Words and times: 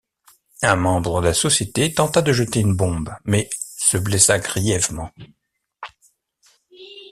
Un 0.63 0.77
membre 0.77 1.21
de 1.21 1.27
la 1.27 1.33
société 1.35 1.93
tenta 1.93 2.23
de 2.23 2.33
jeter 2.33 2.59
une 2.59 2.75
bombe 2.75 3.13
mais 3.23 3.51
se 3.77 3.97
blessa 3.99 4.39
grièvement. 4.39 5.11